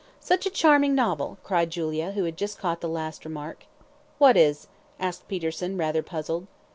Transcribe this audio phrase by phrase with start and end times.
[0.19, 3.65] "Such a charming novel," cried Julia, who had just caught the last remark.
[4.17, 4.65] "What is?"
[4.99, 6.47] asked Peterson, rather puzzled.